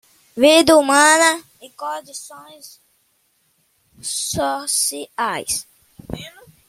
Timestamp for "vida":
0.35-0.75